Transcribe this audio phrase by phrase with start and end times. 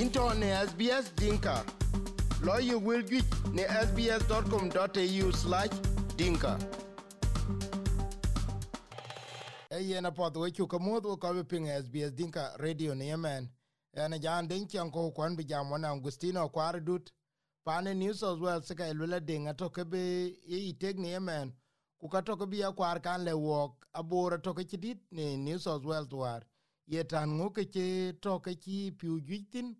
[0.00, 1.64] into ne SBS Dinka.
[2.42, 5.70] Lawyer will get ne sbs.com.au slash
[6.16, 6.58] dinka.
[9.70, 13.48] Eyen apoth we chuka muoth we kobe ping SBS Dinka Radio ni yemen.
[13.96, 17.10] Ene jaan ding chiang ko kwan bi jam wana Angustino kware dut.
[17.64, 21.52] Pane New South Wales sika ilwela ding atoke be yi tek ni yemen.
[22.00, 26.12] Kuka toke bi ya kwar kan le wok abora toke chidit ni New South Wales
[26.12, 26.42] war.
[26.86, 29.74] Ye tan ngoke che toke chi piu jwitin.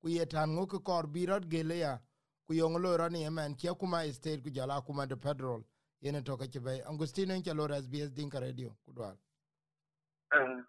[0.00, 0.78] Ku ye tan ŋo ke
[1.12, 2.00] bi rɔt gel ya,
[2.46, 5.62] ku yöŋ loi ran ni emɛn kia kuma estate ku jɔl akuma de pedrol
[6.00, 9.16] yene tɔke ci bɛi angustino en lor sbs dinka radio, ku dwal
[10.32, 10.62] eh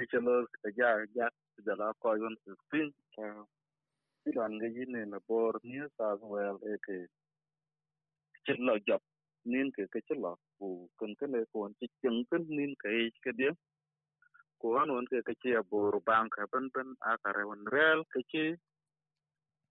[0.00, 0.46] e chalo
[0.76, 1.28] ja ja
[1.66, 2.36] jala ko yon
[2.70, 6.96] pin ti eh, dan ge yin ne bor ni sa wel e ke
[8.44, 9.02] chilo job
[9.44, 13.32] nin ke ke chilo ku kun ke ne ko chi chung kun nin ke ke
[13.38, 13.52] dia
[14.60, 18.20] ko an won ke ke ya bor bank ban ban a kare won rel ke
[18.30, 18.44] ke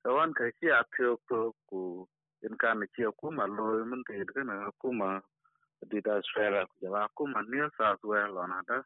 [0.03, 1.81] ko an ke ke a to ko ku
[2.45, 3.03] in ka me ke
[3.57, 4.71] lo min te de na
[5.87, 8.77] di da sfera ku ja ku ma ni sa su er lo na da.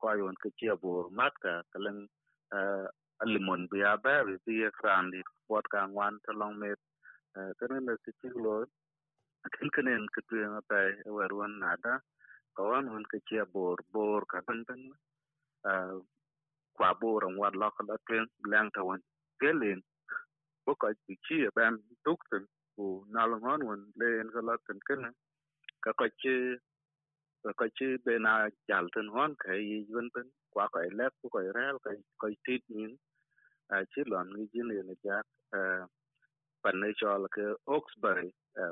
[0.00, 1.98] Ko ay won ke ke ya bor mat ka ka len
[3.22, 6.54] a limon bi a ba bi bi e kran di bot ka ngwan ta long
[6.60, 6.70] me
[7.58, 7.94] ka ne me
[8.44, 8.54] lo
[9.46, 9.68] a ken
[10.14, 11.94] ka tu e pa e war won na da.
[12.56, 12.62] Ka
[13.54, 14.64] bor bor ka ban.
[16.76, 19.00] Kwa bor rong wat lo ka la tren lang ta wan
[19.40, 19.80] gelin
[20.64, 22.44] bo ka chi chi ban tuk ten
[22.76, 25.02] ku na lo ngon wan le en ka la ten ken
[25.84, 26.34] ka ka chi
[27.44, 28.32] ka ka chi be na
[28.68, 32.28] jal ten hon ka yi wan ben kwa ka lek ku ka rel ka ka
[32.44, 32.92] tit nin
[33.74, 35.16] a chi lon ni là ne ja
[36.62, 37.44] pan ne chol ke
[37.76, 38.30] oxbury
[38.62, 38.64] à,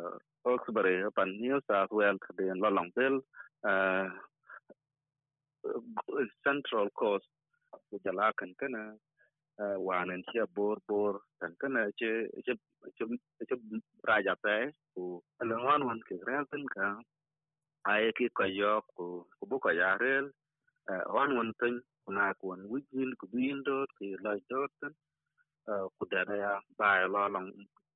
[0.52, 3.16] oxbury pan new south wales de lo long bel
[6.44, 7.28] central coast
[7.90, 8.82] ku jala kan kana
[9.62, 12.54] eh, wanen chia bor bor, kan kana, che che
[12.98, 13.54] che
[14.08, 16.86] raja pe, ku alwan wan ke rel tin ka,
[17.90, 19.04] ai ki ko yo ku
[19.38, 20.26] ku bu ko ya rel
[20.90, 24.94] eh, wan wan tin kuna ku wan wijin ku bin do ki la dot tin
[25.98, 27.50] ku eh, da ya, ba la long,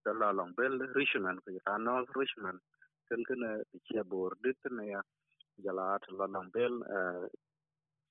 [0.04, 2.58] da la long bel richman ku ya no richman
[3.08, 3.50] kan kana
[3.86, 5.00] chia bor dit na ya,
[5.64, 6.74] jala at lo long bel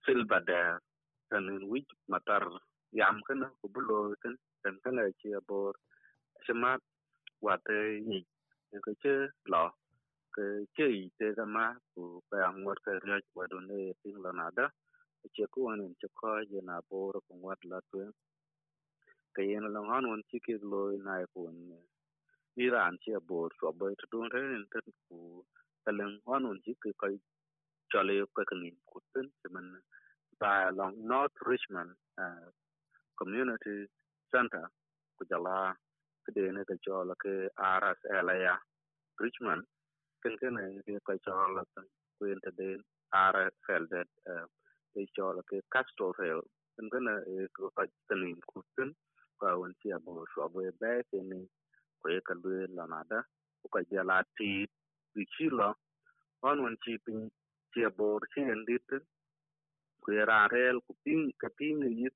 [0.05, 0.79] silba da
[1.29, 2.43] kan in wij matar
[2.99, 5.73] yam kana ko bulo kan tan kana chi bor
[6.45, 6.71] shima
[7.41, 7.77] wate
[8.09, 8.19] ni
[8.85, 9.71] ko che lo,
[10.35, 14.31] ke che i te kama ku pa ngot ka rya wa do ne ping la
[14.31, 14.67] na da.
[15.35, 17.99] Che ku an che ko je na bor ko wat la tu.
[19.35, 21.41] Ke yen la han won chi ke lo na ko
[22.53, 24.65] ku iran che bor so bo to do re, en
[25.07, 25.45] ku
[25.85, 27.07] kalen han won chi ke ko
[27.91, 28.43] jolly ko
[28.91, 29.79] kutin ni
[30.39, 32.49] by along North Richmond uh,
[33.17, 33.85] Community
[34.33, 34.65] Center.
[35.19, 35.73] Kujala
[36.25, 38.55] kede ne ka chola ke RSL ya
[39.19, 39.63] Richmond.
[40.23, 41.63] Ken ken ne ke ka chola
[42.17, 42.69] ku ente de
[43.13, 44.45] RSL that uh,
[44.93, 46.41] ke chola ke Castro Hill.
[46.75, 48.95] Ken ken ne ko ka tenin kuten
[49.39, 51.41] ka won ti abo so abo be ke ni
[52.01, 53.19] ko e ka lu la nada
[53.73, 54.65] ka jala ti
[55.13, 55.23] bi
[56.43, 57.29] on won chi pin
[57.71, 58.89] ci abor ci ngalit
[60.01, 61.23] ku era rel ku ping
[61.79, 62.09] ni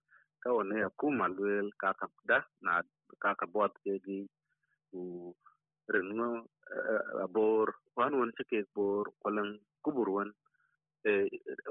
[0.43, 2.73] ka one ku malwel ka ka da na
[3.21, 3.73] ka ka bot
[4.93, 5.01] u
[5.93, 6.29] renno
[7.25, 7.67] abor
[7.97, 9.51] wan won ci ke bor kolang
[9.83, 10.29] kubur wan
[11.09, 11.11] e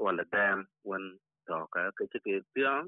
[0.05, 0.59] wala dam
[0.89, 1.03] wan
[1.47, 2.83] to ka ke ci ke pian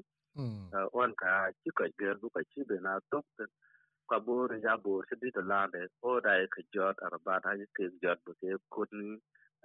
[0.96, 1.32] wan ka
[1.62, 3.50] ci ka ger du ka ci be na tok ten
[4.10, 8.18] ka bor ja bor ci di to lande o dai ke jot arabata ke jot
[8.24, 8.92] bu ke kun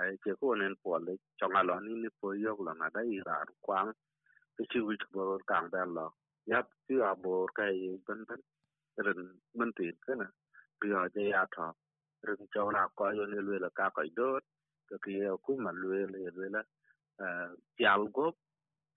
[0.02, 3.38] ai ke ko nen pole chonga lo ni ni po yok lo na dai ra
[3.66, 3.92] kwang
[4.58, 6.08] ke chi wi bo kang da lo
[6.52, 8.42] yap ti a bo ka yi ben ben
[9.06, 9.22] ren
[9.58, 10.28] men ti ke na
[10.80, 11.68] pi a je ya tho
[12.28, 14.28] ren cho na ko yo ne le ka ko do
[14.90, 15.14] ke ki
[15.46, 16.62] ku ma le le le la
[17.78, 18.28] tial go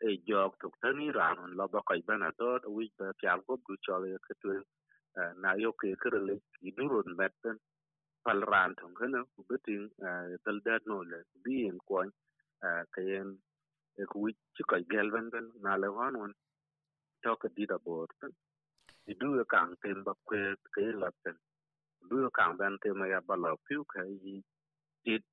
[0.09, 3.55] e jok tuk tani ran lo ba ko ben a do wi ba tial go
[3.67, 4.49] du cho le ke tu
[5.43, 7.57] na yo ke ke le ki du ron bet ben
[8.27, 9.87] pal ran tong kana ku beting
[10.45, 12.03] dal dat no le bi en ko
[12.95, 13.31] ka yen
[14.03, 16.33] e ku wi chi ko gel ben ben na le wan won
[17.23, 18.33] to ka di da bor tan
[19.07, 20.41] di du ka ang tem ba kwe
[20.75, 21.37] ke la ten
[22.11, 24.37] du ka ang ben tem ya ba la piu ka yi
[25.05, 25.25] tit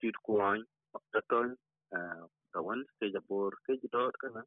[0.00, 0.60] tit ko an
[1.12, 1.48] ta ton
[2.52, 4.42] ka wan ke ja bor ke ji dot kana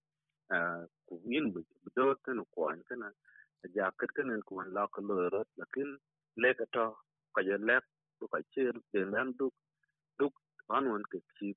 [1.08, 1.62] ku yin bi
[1.98, 3.10] dot tan ko an kana
[3.76, 5.90] ja ket kana ku la ka lo rot lakin
[6.42, 6.88] le ka to
[7.34, 7.84] ka je lek
[8.20, 8.62] bu ka chi
[8.94, 9.54] de nan duk
[10.20, 10.34] duk
[10.76, 11.50] an won ke chi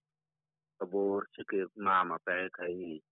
[0.82, 3.02] abor chi ke mama pe ka yi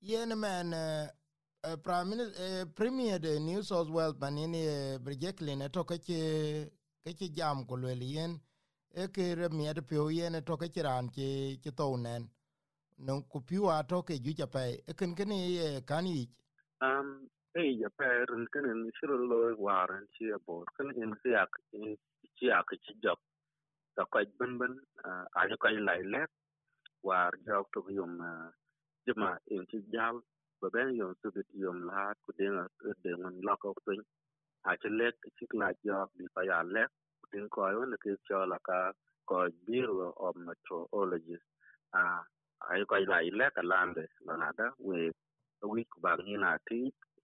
[0.00, 5.84] yen men uh, prime minister uh, premier de new south wales manini uh, brijeklin to
[5.84, 6.20] kache
[7.04, 8.40] kache jam ko le yen
[8.94, 12.28] e ke re mi de pyo yen to kache ran ke ke to nen
[12.98, 16.28] no ku piwa to ke ju ja pe e ken ken ye kan yi
[16.80, 17.28] um
[17.60, 21.84] e ja pe run ken ni shiro lo waran chi abor ken in siak in
[22.38, 23.20] ci ak chi jok
[23.96, 24.74] ka ko ben ben
[25.38, 26.30] a ja ko lai lek
[27.08, 28.14] war jok to yum
[29.06, 30.16] jema in ci jal
[30.60, 32.64] ba ben yum su bit yum la ku de na
[33.04, 34.02] de ngon la ko tin
[34.70, 36.90] a ci lek ci la jok bi pa ya lek
[37.32, 38.78] tin ko yo ne ke cho la ka
[39.28, 41.46] ko biro of meteorologist
[42.00, 42.02] a
[42.70, 45.00] ai ko lai lek ka lande la na da we
[45.72, 46.80] wi ku ba ni na ti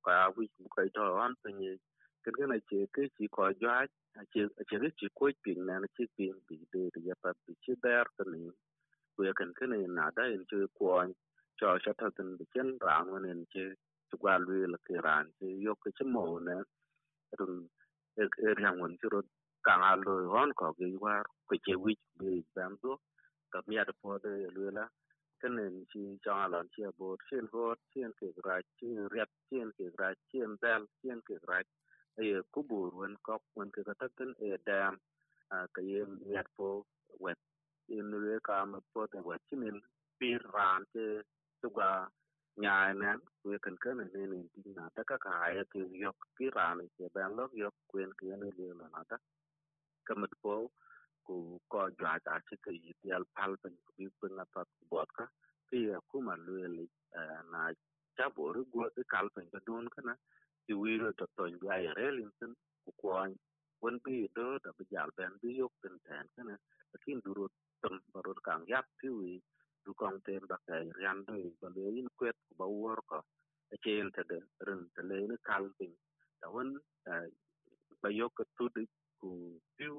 [0.06, 1.71] ka wi ku ko to an pe ni
[2.25, 2.56] ke ke na
[2.95, 3.75] ke chi kwa jwa
[4.21, 7.55] ache ache ke chi kwa ping na na chi ping bi de ya pa bi
[7.65, 8.51] chi ber ka ni.
[9.19, 11.06] We kan kan ne na da in che ko
[11.61, 13.62] cho cho ta tin bi chen ran wen in chi
[14.11, 16.56] chu kwa lu la ke ran chi yo ke chi mo na.
[17.39, 17.69] Run
[18.19, 19.21] e er, e er yang wan chi ro
[19.67, 22.99] ka nga lo hon ko ge wa ko che wi bi bam do.
[23.53, 24.85] Ka mi ya po de lu la
[25.44, 29.73] cái nền chi cho lon chi bột chen hot chen ke ra chi riat chen
[29.79, 31.62] ke ra chen dal chen ke ra
[32.20, 34.94] ai ku bur wen kop wen ke ta ten e dam
[35.56, 36.70] a ka yem riat po
[37.25, 37.38] wet
[37.99, 39.81] in le ka ma po de wet chin
[40.20, 41.06] pir ran ke
[41.62, 41.91] tu ga
[42.62, 46.17] nya nan ku kan kan ne ne tin na ta ka ka ai ke yok
[46.37, 49.17] pi ran ke ban lok yok kwen ke ne le na ta
[50.06, 50.55] ka mat po
[51.26, 55.26] ko ko jaja chika yitial palban kubi puna pat botka
[55.71, 56.87] ki ya kuma lueli
[57.53, 57.73] na
[58.19, 60.15] chabor go de kalpen da don kana
[60.67, 62.53] ti wiro to to ya relin tin
[62.85, 63.35] ku kwan
[63.82, 66.56] won bi do da bijal ben bi yok tin tan kana
[66.94, 67.49] lakin duro
[67.82, 69.43] tam barot kang yap ti wi
[69.85, 73.20] du kong tem ba ka yan do ba le in kwet ku ba wor ko
[73.75, 75.93] e chen te de rin te le ni kalpen
[76.41, 76.70] da won
[78.03, 78.82] ba yok tu de
[79.20, 79.31] ku
[79.79, 79.97] piu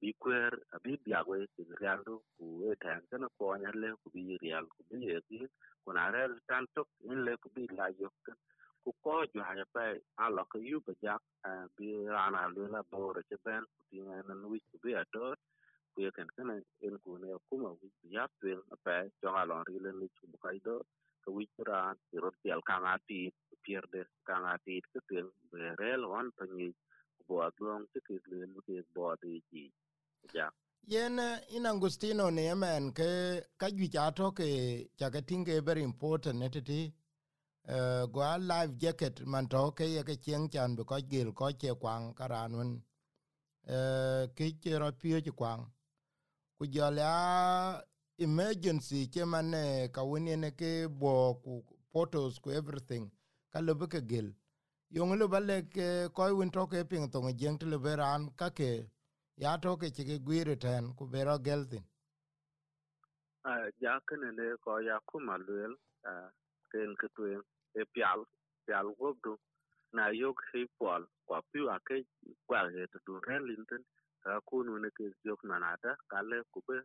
[0.00, 4.22] bi kwer abi biagwe ti rialdo ku e tan kana ko nya le ku bi
[4.42, 5.38] rial ku bi ye ti
[5.84, 8.14] ku na re tan tok in le ku bi la yok
[8.84, 9.84] ku ko ju ha pa
[10.24, 11.22] ala ko yu ba jak
[11.76, 14.92] bi rana le la bo re che ben ku ti na nan wi ku bi
[15.02, 15.24] ato
[15.92, 16.54] ku ye kan kana
[16.86, 20.26] en ku ne ku ma wi ya twen pa jo ala ri le ni ku
[20.44, 20.76] kai do.
[21.24, 23.18] Ka wi ra ti ro ti al ka nga ti
[23.64, 26.68] pierde ka nga ti ku twen be re lon pa ni
[27.28, 29.64] bo adlong ti ki le ki bo ti ji
[30.34, 30.48] ja
[30.92, 31.18] yen
[31.56, 33.10] in angustino ne yemen ke
[33.60, 34.48] ka gi ja to ke
[35.00, 36.80] ja ke tinge very important ne ti
[37.68, 41.32] uh, go a live jacket man to ke ye ke chen chan be ko gil
[41.32, 42.70] ko che kwang karanun
[43.68, 45.66] uh, ke che ro pio che kwang.
[46.56, 47.82] Ku jo la
[48.16, 49.52] emergency che man
[49.92, 53.10] ka woni ne ke bo ku photos ku everything
[53.52, 54.34] ka lo be ke gil
[54.90, 58.22] yong lu balle ke eh, koy win to ke ping to ngeng te le beran
[58.40, 58.88] ka ke
[59.36, 61.84] ya to ke ke gwire ten ku bero geltin.
[63.44, 65.76] A ja ken ne ko ya kuma luel
[66.08, 66.12] a
[66.72, 67.22] ken ke tu
[67.76, 68.24] e pial
[68.66, 69.36] pial go du,
[69.92, 71.96] na yok he pol kwa pi wa ke
[72.48, 73.84] kwa he to du relinten
[74.24, 76.80] ka ku nu ne ke yok le ku be,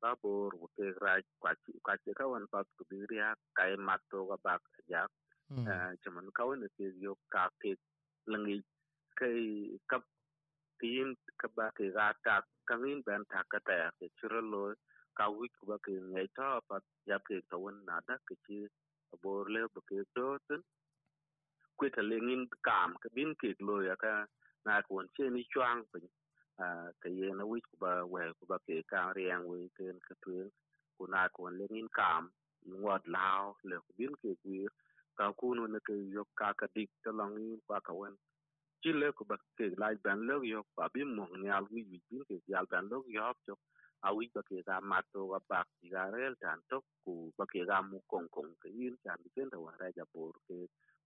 [0.00, 1.56] ba bor, ku ke ra, kwa
[1.86, 5.08] ka kwa ka wan pa ku bi ria kai e mat to ga bak, ja
[6.04, 7.76] chaman ka wan ke yok ka ke
[8.32, 8.60] langi
[9.20, 10.02] kai kap
[10.80, 14.64] tin ka ba ke ga ta kangin ben ta ka ta ke chiro lo
[15.18, 16.76] ka wi ku ba ke ngai to pa
[17.10, 18.58] ya ke to wan na da ke chi
[19.22, 20.62] bor le ba ke to tin
[21.78, 24.14] ku ta le ngin kam ka bin ke lo ya ka
[24.66, 26.06] na ko che ni chwang pin
[26.64, 26.66] a
[27.02, 30.34] ke ye na wi ku ba we ba ke ka riang wi ke ka tu
[30.98, 32.24] ku na ko le ngin kam
[32.80, 34.60] ngot lao le bin ke wi
[35.18, 38.14] ka ku no ne ke yo ka ka dik ta long ni kwa ka wan
[38.80, 42.00] chỉ lệ của bác cái lại bán lốc yo và bị mong nhà lui vị
[42.10, 43.54] bin cái nhà bán lốc yo cho.
[44.00, 47.30] À quý bác cái ra mặt to gặp bác cái ra rel tan to, ku
[47.38, 50.36] bác cái ra mu kong kong cái yên chan biết cái đầu ra ja bor
[50.48, 50.58] cái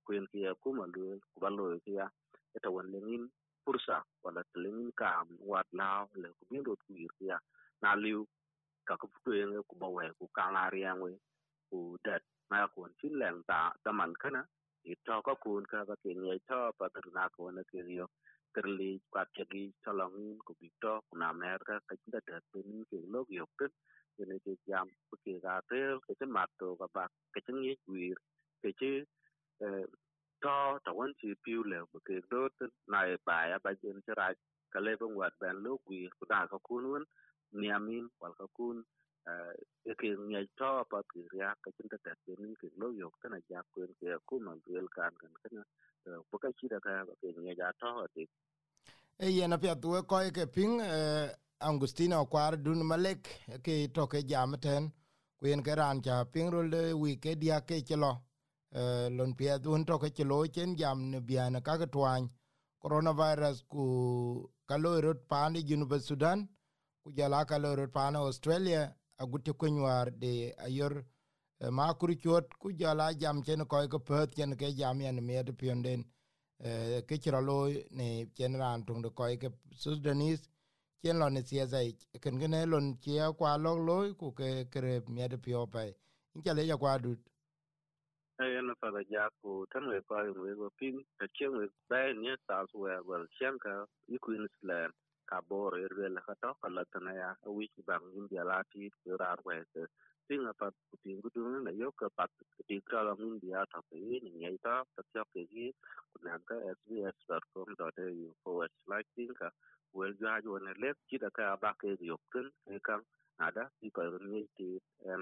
[0.04, 1.48] quyền kia ku mà lừa ku ba
[1.86, 2.06] kia
[2.52, 3.28] cái tàu anh lên
[3.66, 7.36] pursa wala telengin kam wat lao le ku bin rot ku kia
[7.80, 8.26] na liu,
[8.86, 11.10] ka ku tu e yang ku ba we ku ka la riang we
[11.72, 14.42] ku dat na ku chin leng ta ta man kana
[14.92, 18.06] ito ko kun ka ka kin ye to pa ter na ko na ke yo
[18.54, 22.84] terli kwat che gi chalong ko bi to na mer ka ka da da tin
[22.90, 23.66] ke log yo ke
[24.30, 24.88] ne ke jam
[25.24, 28.18] ke ga te ke che mat to ka ba ke chen ye wir
[28.62, 28.92] ke che
[30.42, 32.40] to ta wan chi piu le ba ke do
[32.92, 34.28] na e ba ya ba jen che ra
[34.72, 37.04] ka le bang wat ban lo wir ku da ka kun wan
[37.60, 38.78] niamin wal ka kun
[39.84, 43.28] e ke ngai to pa ki ria ka chin ta ni ke lo yok ta
[43.28, 45.62] na ja kwen ke ku man duel kan kan kana
[46.30, 48.28] ko ka chi da ka ke ngai ja to ti
[49.18, 50.80] e yena pia tu ko ke ping
[51.62, 53.22] Angustino kwar dun malek
[53.62, 54.90] ke to ke jam ten.
[55.38, 58.18] Kwen ke ran cha ping ro le wi ke dia ke chelo
[59.16, 62.28] lon pia dun to ke chelo chen jam ne biana ka ke twan
[62.82, 66.48] coronavirus ku kalorot pani junu Sudan
[67.04, 71.04] ku jala kalorot pana Australia aguti war de ayor
[71.70, 72.16] ma kuri
[72.58, 76.04] ku jala jam chen ko ko pet chen ke jam yan me de pionden
[77.06, 79.48] ke chira lo ne chen ran tung de ko ke
[79.82, 80.40] sudanis
[81.02, 85.02] chen lo ne sia zai ken gene lon che kwa lo lo ku ke kre
[85.08, 85.94] me de pio pe
[86.34, 87.18] in chale ya kwa dut.
[88.40, 91.68] Ai na fa da ja ku tan we pa we go pin ta chen we
[91.88, 94.92] ba ne sa su we wel chen ka i queensland
[95.32, 98.90] ka bor er wel ka to ka la tana ya wich bang india la ti
[99.20, 99.56] ra we
[100.28, 100.66] ting apa
[101.02, 102.30] ting gudu na yo ka pat
[102.68, 105.66] ti ka la mun dia ta pe ni ngai ta ta cha ke gi
[106.12, 109.48] kuna ka sbs.com.au forward slash ting ka
[109.98, 112.46] wel ja jo na le chi da ka ba ke yo kun
[112.76, 113.00] e kan
[113.48, 114.68] ada i ko ni ti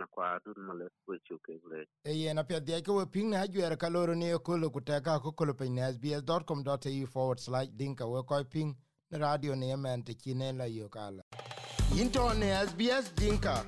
[0.01, 3.01] na kwa dun ma le ko chu ke le e ye na pia dia ko
[3.15, 5.67] ping na ju er ka loro ni ko lo ku ta ka ko ko pe
[5.75, 8.71] ni sbs.com.au forward slash dinka we ko ping
[9.13, 11.23] radio ne yemen te chine la yo kala
[11.99, 13.65] into ne sbs dinka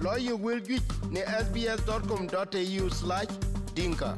[0.00, 3.26] Lawyer will get ne sbs.com.au slash
[3.74, 4.14] dinka.